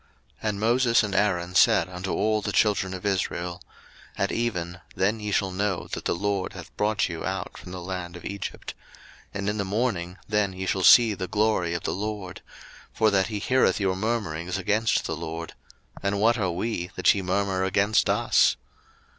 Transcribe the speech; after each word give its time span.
02:016:006 0.39 0.49
And 0.49 0.59
Moses 0.59 1.03
and 1.03 1.13
Aaron 1.13 1.53
said 1.53 1.87
unto 1.87 2.11
all 2.11 2.41
the 2.41 2.51
children 2.51 2.95
of 2.95 3.05
Israel, 3.05 3.61
At 4.17 4.31
even, 4.31 4.81
then 4.95 5.19
ye 5.19 5.29
shall 5.31 5.51
know 5.51 5.89
that 5.91 6.05
the 6.05 6.15
LORD 6.15 6.53
hath 6.53 6.75
brought 6.75 7.07
you 7.07 7.23
out 7.23 7.55
from 7.55 7.71
the 7.71 7.79
land 7.83 8.15
of 8.17 8.25
Egypt: 8.25 8.73
02:016:007 9.35 9.37
And 9.37 9.49
in 9.51 9.57
the 9.59 9.63
morning, 9.63 10.17
then 10.27 10.53
ye 10.53 10.65
shall 10.65 10.81
see 10.81 11.13
the 11.13 11.27
glory 11.27 11.75
of 11.75 11.83
the 11.83 11.93
LORD; 11.93 12.41
for 12.91 13.11
that 13.11 13.27
he 13.27 13.37
heareth 13.37 13.79
your 13.79 13.95
murmurings 13.95 14.57
against 14.57 15.05
the 15.05 15.15
LORD: 15.15 15.53
and 16.01 16.19
what 16.19 16.35
are 16.39 16.49
we, 16.49 16.89
that 16.95 17.13
ye 17.13 17.21
murmur 17.21 17.63
against 17.63 18.09
us? 18.09 18.55